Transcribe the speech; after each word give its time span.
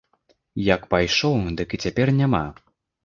Як 0.67 0.81
пайшоў, 0.95 1.37
дык 1.59 1.69
і 1.79 1.81
цяпер 1.85 2.07
няма. 2.21 2.43